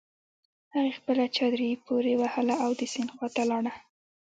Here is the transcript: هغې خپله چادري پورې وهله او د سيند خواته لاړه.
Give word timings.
هغې 0.73 0.91
خپله 0.99 1.23
چادري 1.37 1.69
پورې 1.85 2.11
وهله 2.21 2.55
او 2.65 2.71
د 2.79 2.81
سيند 2.93 3.09
خواته 3.15 3.43
لاړه. 3.51 3.71